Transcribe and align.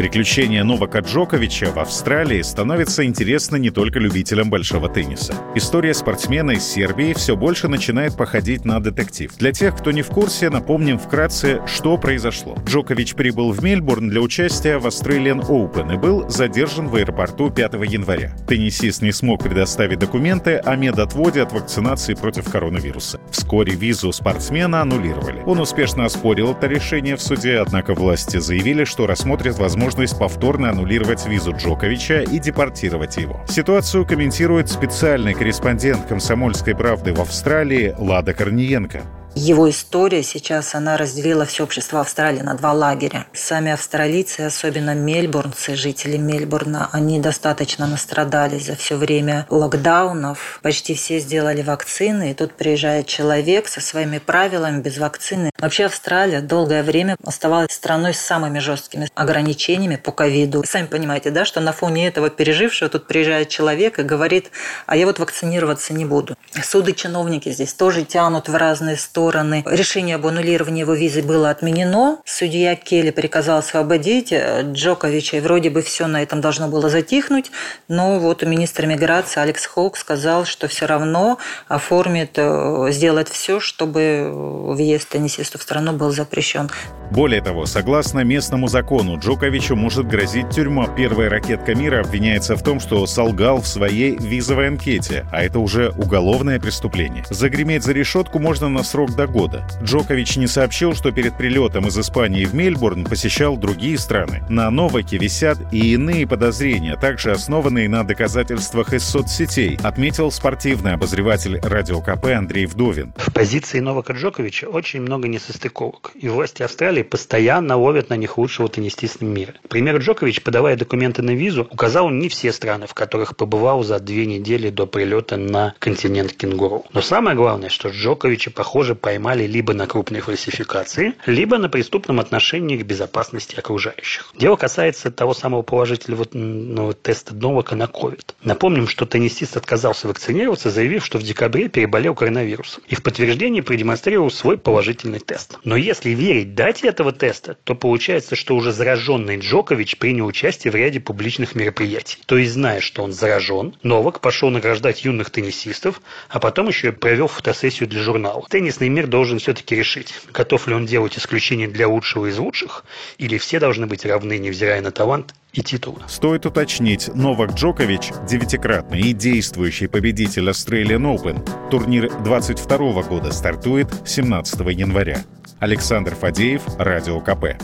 Приключения 0.00 0.64
Новака 0.64 1.00
Джоковича 1.00 1.72
в 1.72 1.78
Австралии 1.78 2.40
становятся 2.40 3.04
интересны 3.04 3.58
не 3.58 3.68
только 3.68 3.98
любителям 3.98 4.48
большого 4.48 4.88
тенниса. 4.88 5.34
История 5.54 5.92
спортсмена 5.92 6.52
из 6.52 6.64
Сербии 6.64 7.12
все 7.12 7.36
больше 7.36 7.68
начинает 7.68 8.16
походить 8.16 8.64
на 8.64 8.80
детектив. 8.80 9.30
Для 9.36 9.52
тех, 9.52 9.76
кто 9.76 9.90
не 9.90 10.00
в 10.00 10.06
курсе, 10.06 10.48
напомним 10.48 10.98
вкратце, 10.98 11.60
что 11.66 11.98
произошло. 11.98 12.56
Джокович 12.64 13.14
прибыл 13.14 13.52
в 13.52 13.62
Мельбурн 13.62 14.08
для 14.08 14.22
участия 14.22 14.78
в 14.78 14.86
Australian 14.86 15.46
Open 15.46 15.92
и 15.92 15.98
был 15.98 16.30
задержан 16.30 16.88
в 16.88 16.94
аэропорту 16.94 17.50
5 17.50 17.74
января. 17.86 18.34
Теннисист 18.48 19.02
не 19.02 19.12
смог 19.12 19.42
предоставить 19.42 19.98
документы 19.98 20.56
о 20.56 20.76
медотводе 20.76 21.42
от 21.42 21.52
вакцинации 21.52 22.14
против 22.14 22.50
коронавируса. 22.50 23.20
Вскоре 23.30 23.74
визу 23.74 24.12
спортсмена 24.12 24.80
аннулировали. 24.80 25.42
Он 25.44 25.60
успешно 25.60 26.06
оспорил 26.06 26.52
это 26.52 26.68
решение 26.68 27.16
в 27.16 27.20
суде, 27.20 27.58
однако 27.58 27.92
власти 27.92 28.38
заявили, 28.38 28.84
что 28.84 29.06
рассмотрят 29.06 29.58
возможность 29.58 29.89
возможность 29.90 30.18
повторно 30.18 30.70
аннулировать 30.70 31.26
визу 31.26 31.52
Джоковича 31.52 32.22
и 32.22 32.38
депортировать 32.38 33.16
его. 33.16 33.40
Ситуацию 33.48 34.06
комментирует 34.06 34.68
специальный 34.68 35.34
корреспондент 35.34 36.06
«Комсомольской 36.06 36.76
правды» 36.76 37.12
в 37.12 37.20
Австралии 37.20 37.94
Лада 37.98 38.32
Корниенко. 38.32 39.02
Его 39.36 39.70
история 39.70 40.24
сейчас, 40.24 40.74
она 40.74 40.96
разделила 40.96 41.46
все 41.46 41.62
общество 41.62 42.00
Австралии 42.00 42.40
на 42.40 42.54
два 42.54 42.72
лагеря. 42.72 43.26
Сами 43.32 43.70
австралийцы, 43.70 44.40
особенно 44.40 44.92
мельбурнцы, 44.94 45.76
жители 45.76 46.16
Мельбурна, 46.16 46.88
они 46.90 47.20
достаточно 47.20 47.86
настрадались 47.86 48.66
за 48.66 48.74
все 48.74 48.96
время 48.96 49.46
локдаунов. 49.48 50.58
Почти 50.62 50.94
все 50.94 51.20
сделали 51.20 51.62
вакцины, 51.62 52.32
и 52.32 52.34
тут 52.34 52.54
приезжает 52.54 53.06
человек 53.06 53.68
со 53.68 53.80
своими 53.80 54.18
правилами 54.18 54.80
без 54.80 54.98
вакцины. 54.98 55.50
Вообще 55.58 55.84
Австралия 55.84 56.40
долгое 56.40 56.82
время 56.82 57.16
оставалась 57.24 57.70
страной 57.70 58.14
с 58.14 58.20
самыми 58.20 58.58
жесткими 58.58 59.08
ограничениями 59.14 59.96
по 59.96 60.10
ковиду. 60.10 60.64
Сами 60.66 60.86
понимаете, 60.86 61.30
да, 61.30 61.44
что 61.44 61.60
на 61.60 61.72
фоне 61.72 62.08
этого 62.08 62.30
пережившего 62.30 62.90
тут 62.90 63.06
приезжает 63.06 63.48
человек 63.48 64.00
и 64.00 64.02
говорит, 64.02 64.50
а 64.86 64.96
я 64.96 65.06
вот 65.06 65.20
вакцинироваться 65.20 65.94
не 65.94 66.04
буду. 66.04 66.36
Суды 66.62 66.94
чиновники 66.94 67.48
здесь 67.50 67.74
тоже 67.74 68.04
тянут 68.04 68.48
в 68.48 68.56
разные 68.56 68.96
стороны 68.96 69.19
стороны. 69.20 69.62
Решение 69.66 70.16
об 70.16 70.26
аннулировании 70.26 70.80
его 70.80 70.94
визы 70.94 71.22
было 71.22 71.50
отменено. 71.50 72.18
Судья 72.24 72.74
Келли 72.74 73.10
приказал 73.10 73.58
освободить 73.58 74.32
э, 74.32 74.62
Джоковича, 74.72 75.36
и 75.36 75.40
вроде 75.40 75.68
бы 75.68 75.82
все 75.82 76.06
на 76.06 76.22
этом 76.22 76.40
должно 76.40 76.68
было 76.68 76.88
затихнуть. 76.88 77.50
Но 77.88 78.18
вот 78.18 78.42
министр 78.42 78.86
миграции 78.86 79.40
Алекс 79.40 79.66
Хоук 79.66 79.96
сказал, 79.98 80.44
что 80.46 80.68
все 80.68 80.86
равно 80.86 81.38
оформит, 81.68 82.32
э, 82.36 82.86
сделает 82.90 83.28
все, 83.28 83.60
чтобы 83.60 84.30
въезд 84.32 85.08
теннисиста 85.10 85.58
в 85.58 85.62
страну 85.62 85.92
был 85.92 86.10
запрещен. 86.10 86.70
Более 87.10 87.42
того, 87.42 87.66
согласно 87.66 88.20
местному 88.20 88.68
закону, 88.68 89.18
Джоковичу 89.18 89.74
может 89.74 90.06
грозить 90.06 90.50
тюрьма. 90.50 90.86
Первая 90.86 91.28
ракетка 91.28 91.74
мира 91.74 92.00
обвиняется 92.00 92.54
в 92.54 92.62
том, 92.62 92.78
что 92.78 93.04
солгал 93.06 93.60
в 93.60 93.66
своей 93.66 94.16
визовой 94.16 94.68
анкете, 94.68 95.26
а 95.32 95.42
это 95.42 95.58
уже 95.58 95.90
уголовное 95.90 96.60
преступление. 96.60 97.24
Загреметь 97.28 97.82
за 97.82 97.92
решетку 97.92 98.38
можно 98.38 98.68
на 98.68 98.84
срок 98.84 99.16
до 99.16 99.26
года. 99.26 99.66
Джокович 99.82 100.36
не 100.36 100.46
сообщил, 100.46 100.94
что 100.94 101.10
перед 101.10 101.36
прилетом 101.36 101.88
из 101.88 101.98
Испании 101.98 102.44
в 102.44 102.54
Мельбурн 102.54 103.04
посещал 103.04 103.56
другие 103.56 103.98
страны. 103.98 104.44
На 104.48 104.70
Новаке 104.70 105.18
висят 105.18 105.58
и 105.72 105.94
иные 105.94 106.28
подозрения, 106.28 106.96
также 106.96 107.32
основанные 107.32 107.88
на 107.88 108.04
доказательствах 108.04 108.92
из 108.92 109.02
соцсетей, 109.02 109.78
отметил 109.82 110.30
спортивный 110.30 110.92
обозреватель 110.92 111.58
Радио 111.60 112.00
КП 112.00 112.26
Андрей 112.26 112.66
Вдовин. 112.66 113.12
В 113.16 113.32
позиции 113.32 113.80
Новака 113.80 114.12
Джоковича 114.12 114.66
очень 114.66 115.00
много 115.00 115.26
несостыковок, 115.26 116.12
и 116.14 116.28
власти 116.28 116.62
Австралии 116.62 116.99
постоянно 117.02 117.76
ловят 117.76 118.10
на 118.10 118.14
них 118.14 118.38
лучшего 118.38 118.68
теннисиста 118.68 119.24
мира. 119.24 119.54
Пример 119.68 119.98
Джокович, 119.98 120.42
подавая 120.42 120.76
документы 120.76 121.22
на 121.22 121.30
визу, 121.30 121.66
указал 121.70 122.10
не 122.10 122.28
все 122.28 122.52
страны, 122.52 122.86
в 122.86 122.94
которых 122.94 123.36
побывал 123.36 123.82
за 123.82 123.98
две 124.00 124.26
недели 124.26 124.70
до 124.70 124.86
прилета 124.86 125.36
на 125.36 125.74
континент 125.78 126.32
кенгуру. 126.32 126.84
Но 126.92 127.00
самое 127.00 127.36
главное, 127.36 127.68
что 127.68 127.88
Джоковича, 127.88 128.50
похоже, 128.50 128.94
поймали 128.94 129.46
либо 129.46 129.74
на 129.74 129.86
крупной 129.86 130.20
фальсификации, 130.20 131.14
либо 131.26 131.58
на 131.58 131.68
преступном 131.68 132.20
отношении 132.20 132.76
к 132.76 132.84
безопасности 132.84 133.56
окружающих. 133.56 134.32
Дело 134.38 134.56
касается 134.56 135.10
того 135.10 135.34
самого 135.34 135.62
положительного 135.62 136.26
ну, 136.32 136.92
теста 136.92 137.34
Новака 137.34 137.76
на 137.76 137.84
COVID. 137.84 138.34
Напомним, 138.42 138.88
что 138.88 139.06
теннисист 139.06 139.56
отказался 139.56 140.08
вакцинироваться, 140.08 140.70
заявив, 140.70 141.04
что 141.04 141.18
в 141.18 141.22
декабре 141.22 141.68
переболел 141.68 142.14
коронавирусом. 142.14 142.82
И 142.88 142.94
в 142.94 143.02
подтверждении 143.02 143.60
продемонстрировал 143.60 144.30
свой 144.30 144.58
положительный 144.58 145.20
тест. 145.20 145.58
Но 145.64 145.76
если 145.76 146.10
верить 146.10 146.54
дате 146.54 146.89
этого 146.90 147.12
теста, 147.12 147.56
то 147.64 147.74
получается, 147.74 148.36
что 148.36 148.54
уже 148.54 148.72
зараженный 148.72 149.38
Джокович 149.38 149.96
принял 149.96 150.26
участие 150.26 150.70
в 150.70 150.74
ряде 150.74 151.00
публичных 151.00 151.54
мероприятий. 151.54 152.18
То 152.26 152.36
есть, 152.36 152.52
зная, 152.52 152.80
что 152.80 153.02
он 153.02 153.12
заражен, 153.12 153.74
Новак 153.82 154.20
пошел 154.20 154.50
награждать 154.50 155.04
юных 155.04 155.30
теннисистов, 155.30 156.02
а 156.28 156.38
потом 156.38 156.68
еще 156.68 156.88
и 156.88 156.92
провел 156.92 157.28
фотосессию 157.28 157.88
для 157.88 158.02
журнала. 158.02 158.44
Теннисный 158.50 158.88
мир 158.88 159.06
должен 159.06 159.38
все-таки 159.38 159.74
решить, 159.74 160.14
готов 160.32 160.66
ли 160.66 160.74
он 160.74 160.84
делать 160.84 161.16
исключение 161.16 161.68
для 161.68 161.88
лучшего 161.88 162.26
из 162.26 162.38
лучших, 162.38 162.84
или 163.18 163.38
все 163.38 163.58
должны 163.58 163.86
быть 163.86 164.04
равны, 164.04 164.38
невзирая 164.38 164.82
на 164.82 164.90
талант 164.90 165.34
и 165.52 165.62
титулы. 165.62 166.00
Стоит 166.08 166.46
уточнить, 166.46 167.08
Новак 167.14 167.54
Джокович– 167.54 168.10
девятикратный 168.28 169.00
и 169.00 169.12
действующий 169.12 169.88
победитель 169.88 170.48
Australian 170.48 171.16
Open. 171.16 171.70
Турнир 171.70 172.10
22 172.22 173.02
года 173.02 173.32
стартует 173.32 173.88
17 174.06 174.60
января. 174.72 175.24
Александр 175.60 176.14
Фадеев, 176.14 176.62
Радио 176.78 177.20
КП. 177.20 177.60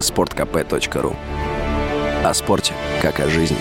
Спорткп.ру 0.00 1.14
О 2.24 2.34
спорте, 2.34 2.74
как 3.00 3.20
о 3.20 3.28
жизни. 3.28 3.56